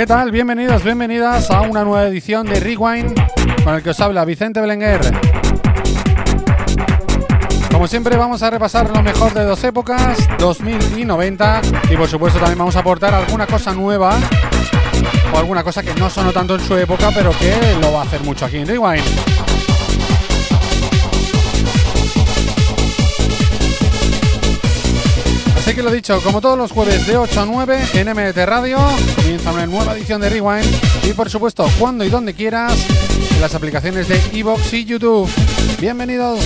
[0.00, 0.30] ¿Qué tal?
[0.30, 3.14] Bienvenidos, bienvenidas a una nueva edición de Rewind
[3.62, 4.98] con el que os habla Vicente Belenguer.
[7.70, 11.60] Como siempre vamos a repasar lo mejor de dos épocas, 2000 y 90
[11.90, 14.18] y por supuesto también vamos a aportar alguna cosa nueva
[15.34, 18.04] o alguna cosa que no sonó tanto en su época pero que lo va a
[18.04, 19.49] hacer mucho aquí en Rewind.
[25.70, 28.76] Así que lo dicho, como todos los jueves de 8 a 9 en MT Radio,
[29.14, 30.66] comienza una nueva edición de Rewind
[31.04, 32.74] y por supuesto cuando y donde quieras
[33.32, 35.30] en las aplicaciones de Evox y YouTube.
[35.78, 36.40] Bienvenidos.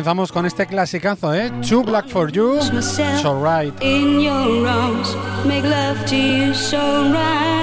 [0.00, 1.52] Comenzamos con este clasicazo, ¿eh?
[1.68, 2.58] Too Black for You,
[3.20, 3.74] So Right.
[3.82, 6.78] in your arms, make love to you so
[7.12, 7.59] right.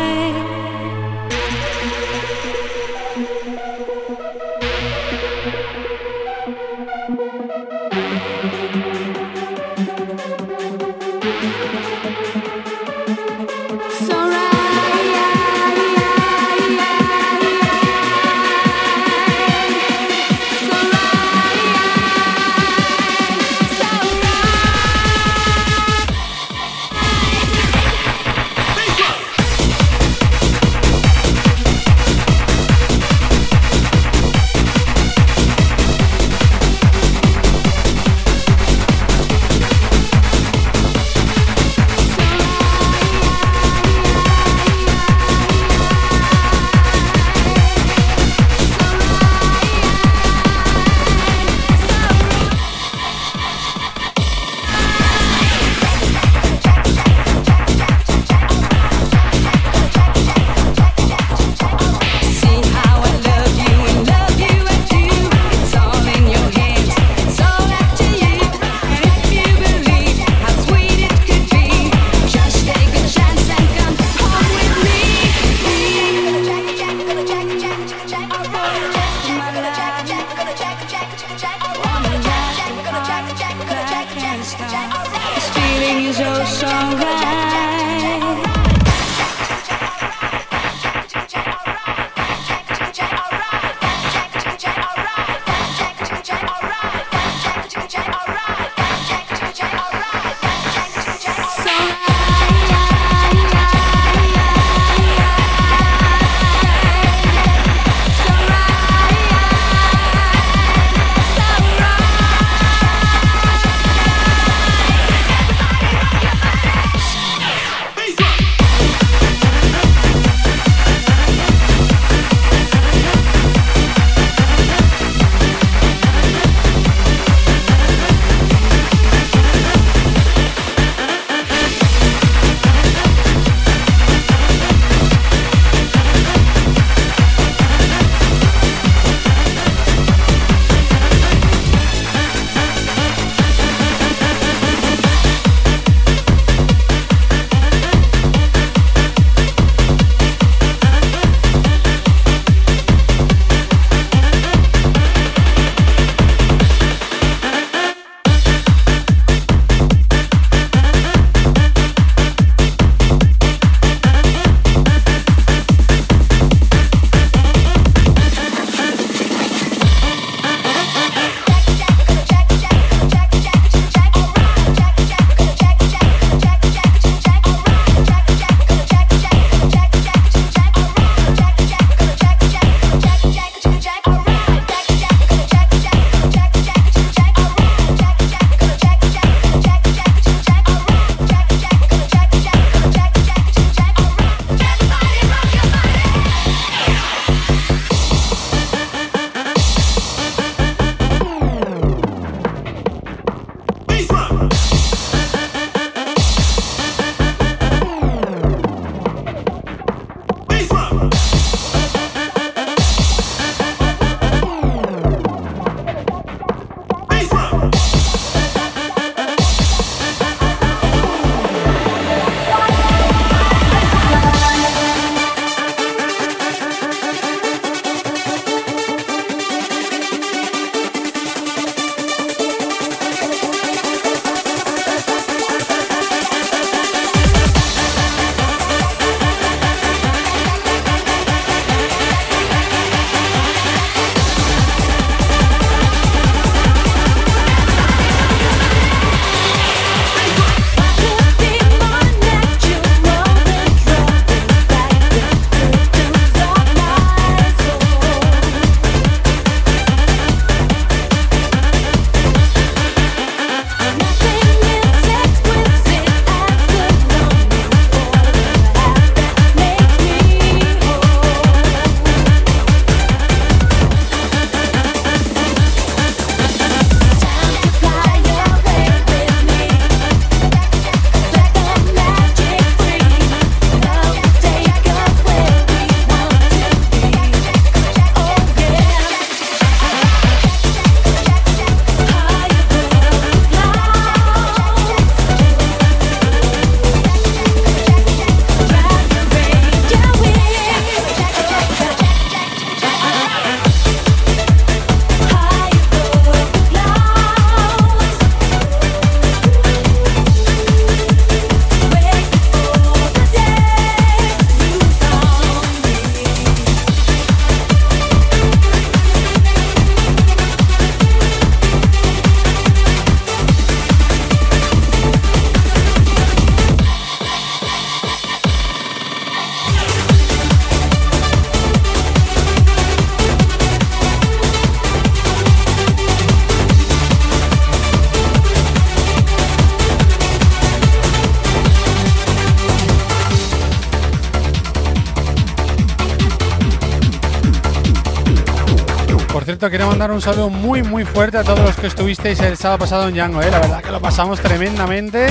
[349.97, 353.15] mandar un saludo muy muy fuerte a todos los que estuvisteis el sábado pasado en
[353.15, 353.49] Django, ¿eh?
[353.49, 355.25] la verdad que lo pasamos tremendamente.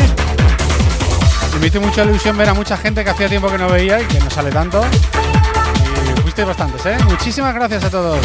[1.60, 4.04] Me hizo mucha ilusión ver a mucha gente que hacía tiempo que no veía y
[4.06, 4.84] que no sale tanto.
[6.18, 6.96] Y fuisteis bastantes, ¿eh?
[7.04, 8.18] Muchísimas gracias a todos.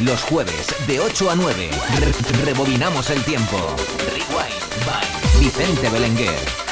[0.00, 2.12] Los jueves de 8 a 9 re
[2.44, 3.56] rebobinamos el tiempo.
[4.04, 6.66] Rewind by Vicente Belenguer.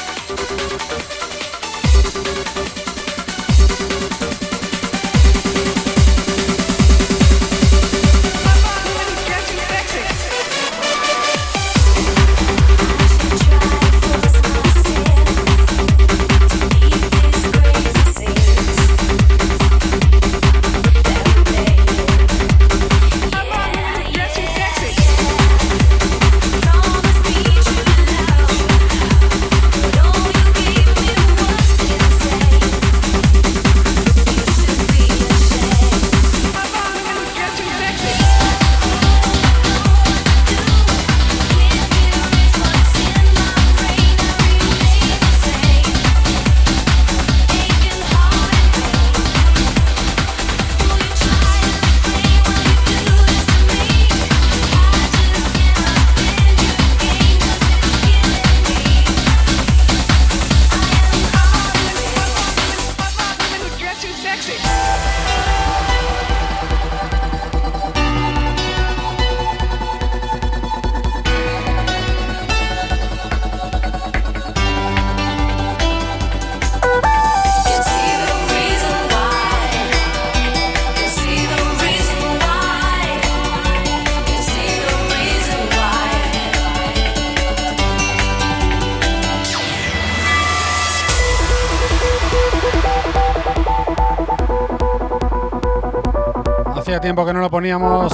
[97.05, 98.11] Tiempo que no lo poníamos.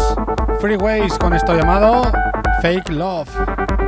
[0.60, 2.12] Freeways con esto llamado
[2.62, 3.81] Fake Love.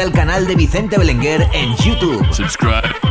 [0.00, 2.24] Al canal de Vicente Belenguer en YouTube.
[2.32, 3.07] Subscribe.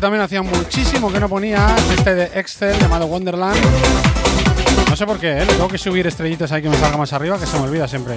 [0.00, 3.58] también hacía muchísimo que no ponía este de Excel llamado Wonderland.
[4.88, 5.46] No sé por qué, ¿eh?
[5.46, 8.16] tengo que subir estrellitas ahí que me salga más arriba, que se me olvida siempre.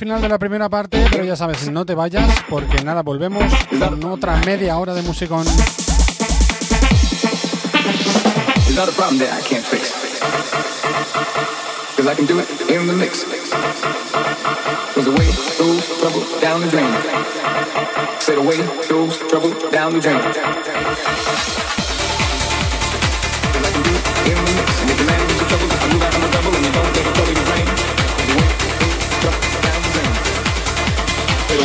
[0.00, 4.02] final de la primera parte, pero ya sabes, no te vayas porque nada, volvemos con
[4.06, 5.44] otra media hora de musicón.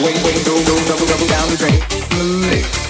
[0.05, 2.84] wait, wait, go, go, double, double down the drain.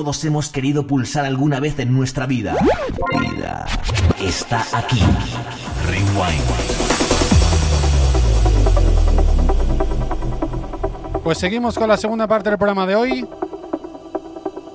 [0.00, 2.56] Todos hemos querido pulsar alguna vez en nuestra vida.
[3.20, 3.66] Vida.
[4.18, 5.02] Está aquí.
[5.86, 6.42] Rewind.
[11.22, 13.28] Pues seguimos con la segunda parte del programa de hoy.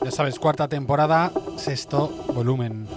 [0.03, 2.87] Ya sabes, cuarta temporada, sexto volumen.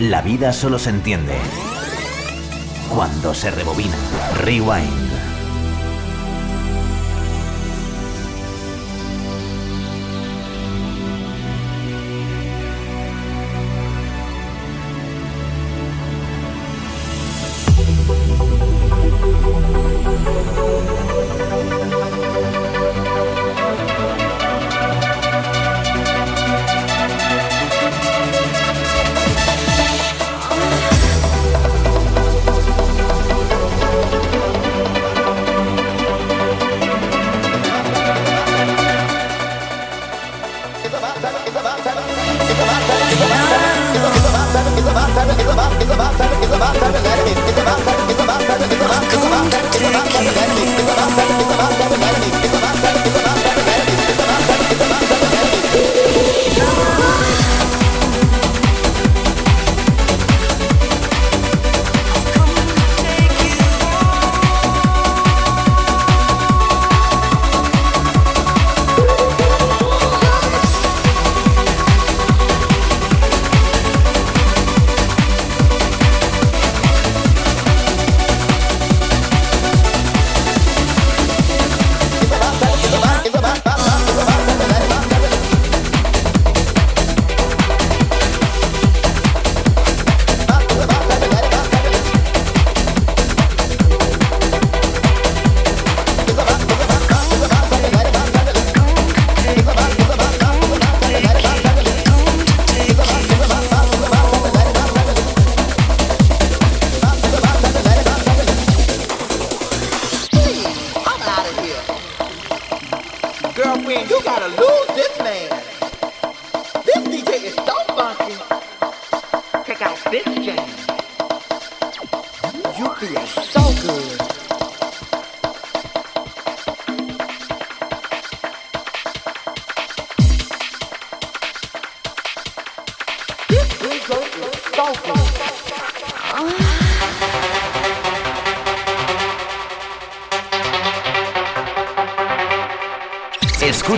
[0.00, 1.36] La vida solo se entiende
[2.92, 3.94] cuando se rebobina.
[4.38, 5.03] Rewind.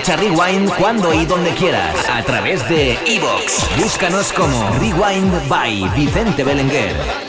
[0.07, 3.67] Escucha Rewind cuando y donde quieras a través de Evox.
[3.77, 7.26] Búscanos como Rewind by Vicente Belenguer.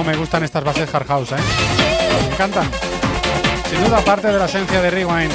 [0.00, 1.36] Como me gustan estas bases hard house, ¿eh?
[2.26, 2.66] Me encantan.
[3.68, 5.30] Sin duda parte de la esencia de Rewind.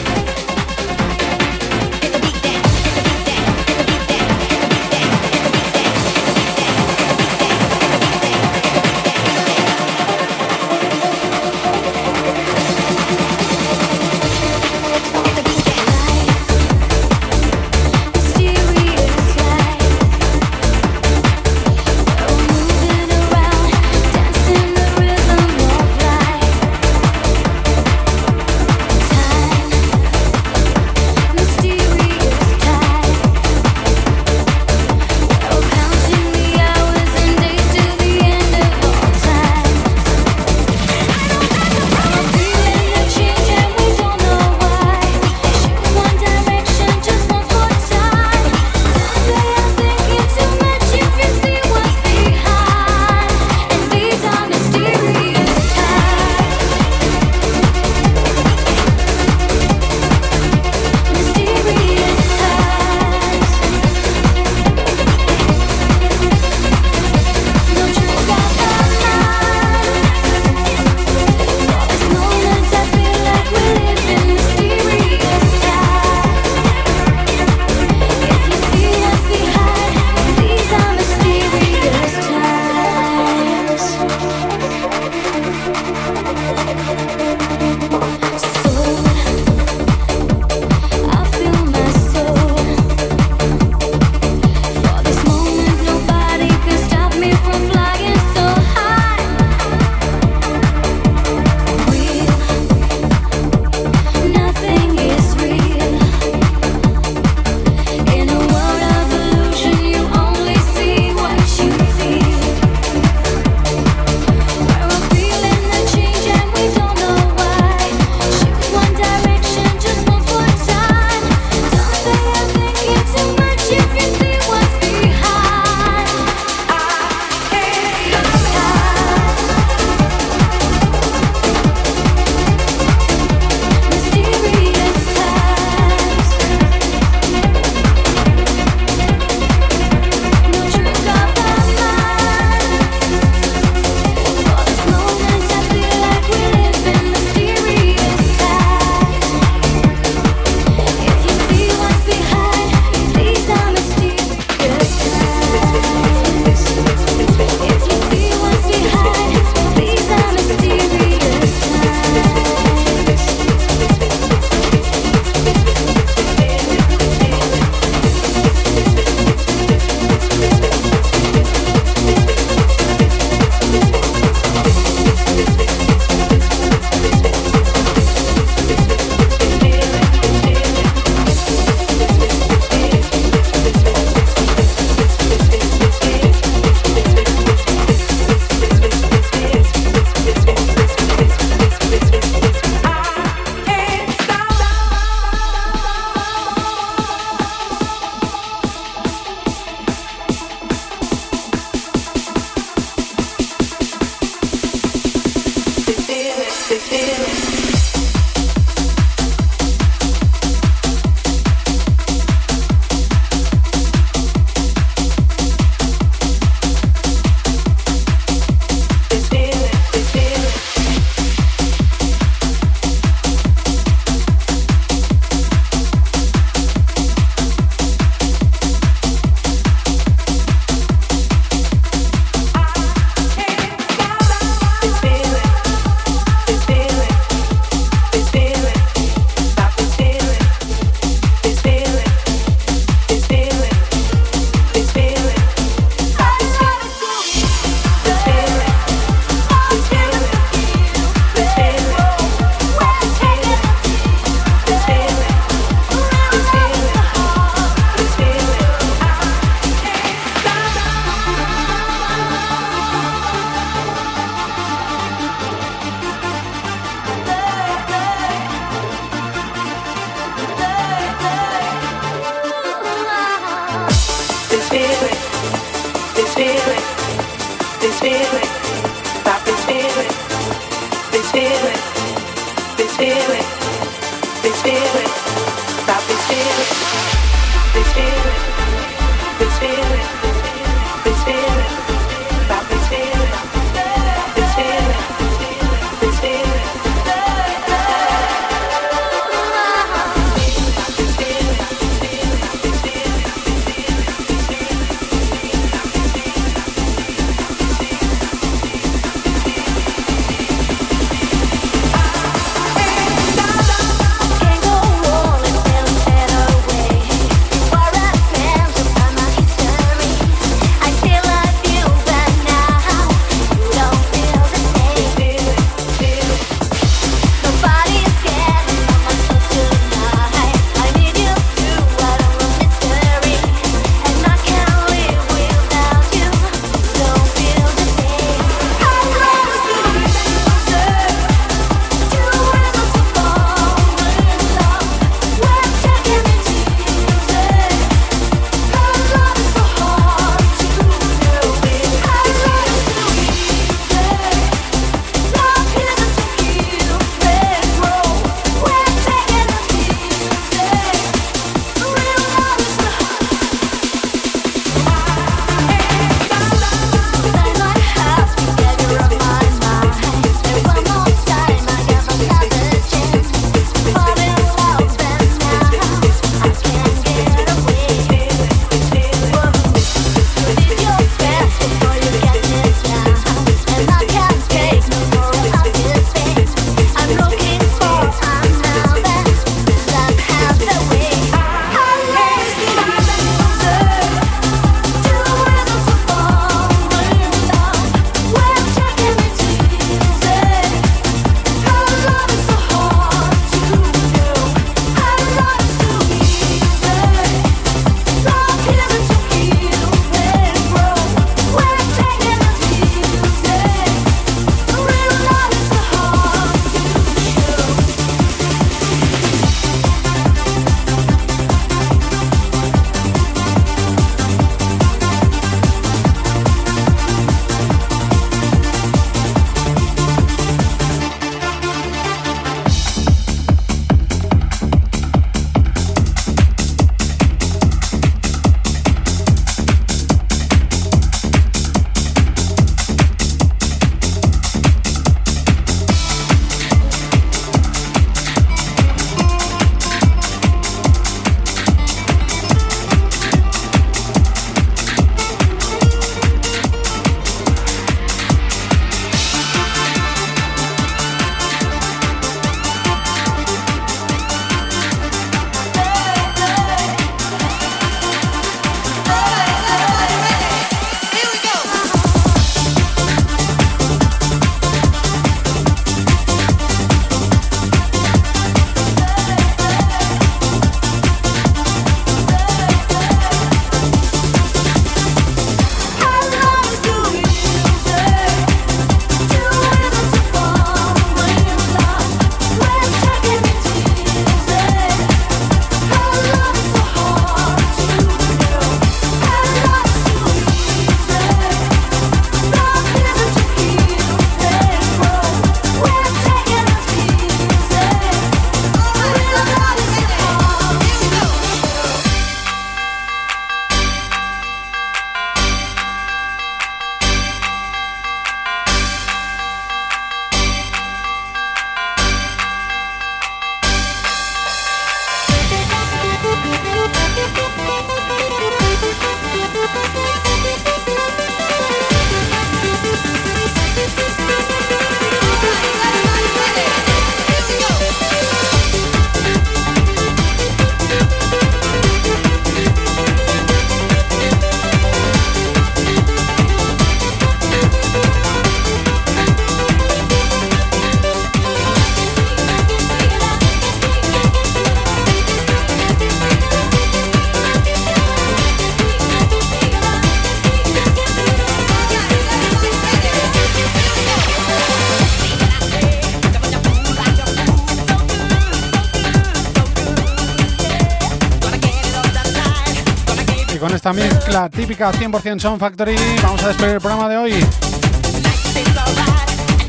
[574.50, 575.96] Típica 100% Sound Factory.
[576.22, 577.46] Vamos a despedir el programa de hoy.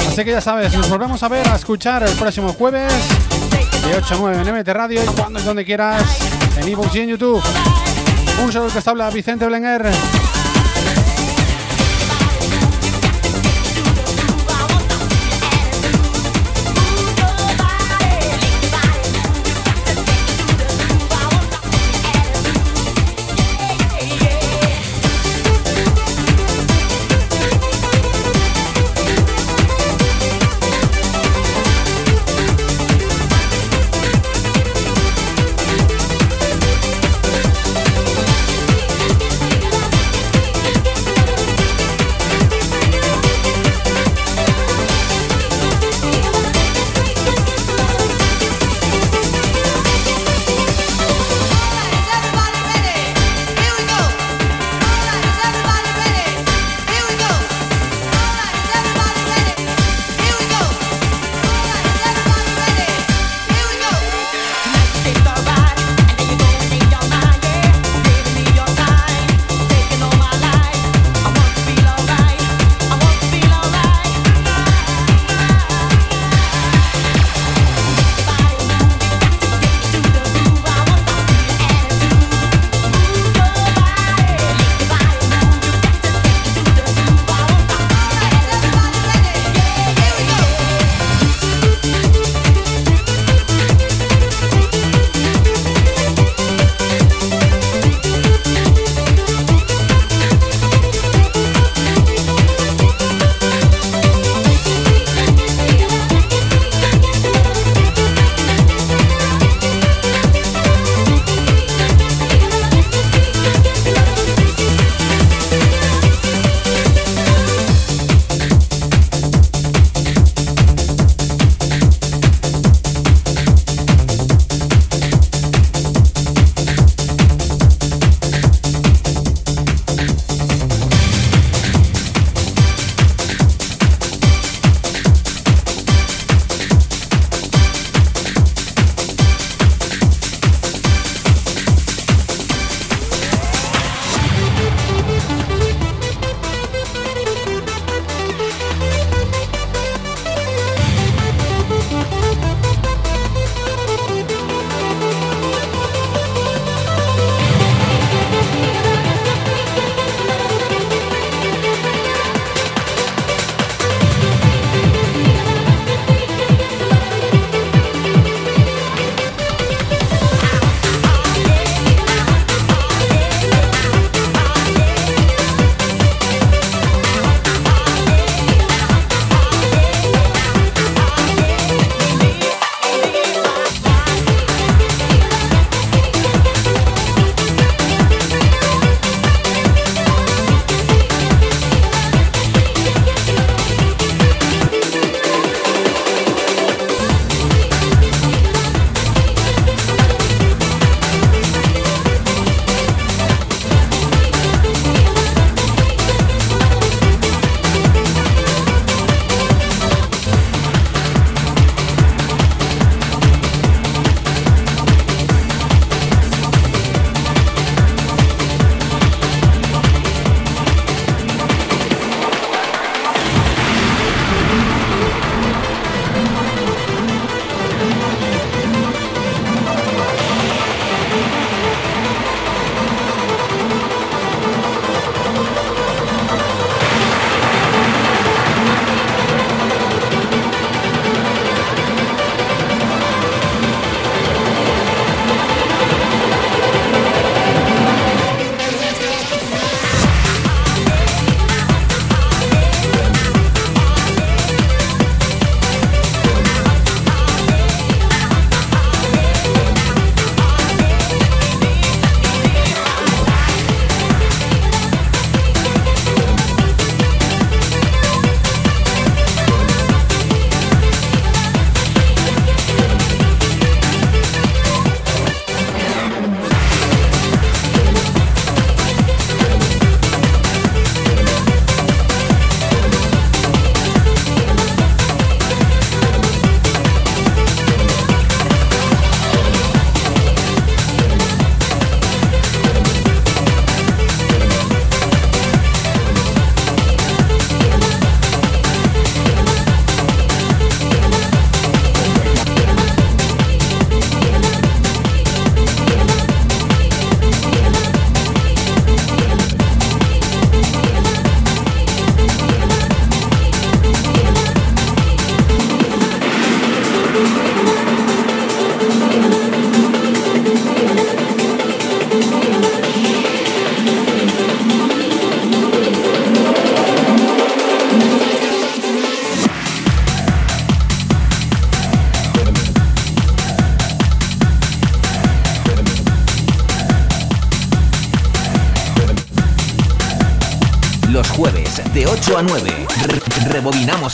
[0.09, 2.93] Así que ya sabes, nos volvemos a ver, a escuchar el próximo jueves
[3.87, 6.03] de 8 a 9 en MT Radio y cuando y donde quieras
[6.57, 7.43] en ebooks y en YouTube.
[8.43, 9.91] Un saludo que está habla Vicente Blenger.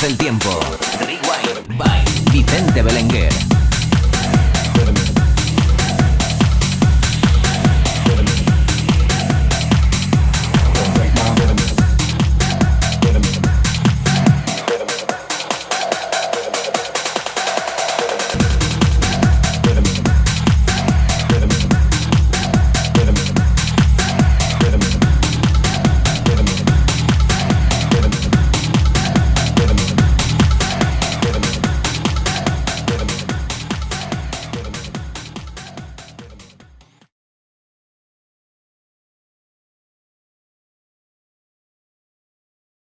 [0.06, 0.61] El tiempo.